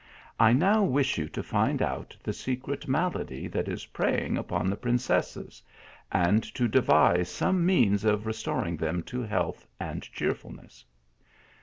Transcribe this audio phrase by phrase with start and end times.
[0.39, 4.75] I now wish you to find out the secret malady that is preying upoa the
[4.75, 5.61] princesses,
[6.11, 10.85] and to devise some means of restor ing them to health and cheerfulness."